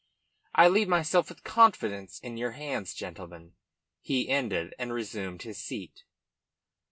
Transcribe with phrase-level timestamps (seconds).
[0.55, 3.53] "I leave myself with confidence in your hands, gentlemen,"
[4.01, 6.05] he ended, and resumed his seat.